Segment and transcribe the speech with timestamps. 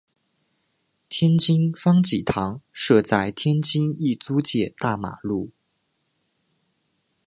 [1.09, 5.51] 天津方济堂设在天津意租界大马路。